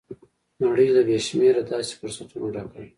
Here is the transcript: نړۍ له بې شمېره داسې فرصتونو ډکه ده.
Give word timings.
نړۍ 0.63 0.87
له 0.95 1.01
بې 1.07 1.17
شمېره 1.27 1.61
داسې 1.71 1.93
فرصتونو 1.99 2.47
ډکه 2.55 2.77
ده. 2.81 2.87